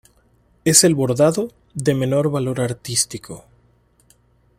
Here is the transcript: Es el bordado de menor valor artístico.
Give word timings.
Es 0.65 0.83
el 0.83 0.95
bordado 0.95 1.49
de 1.75 1.93
menor 1.93 2.31
valor 2.31 2.59
artístico. 2.59 3.45